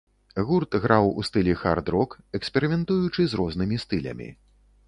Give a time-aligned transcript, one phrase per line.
[0.51, 4.29] Гурт граў у стылі хард-рок, эксперыментуючы з рознымі стылямі.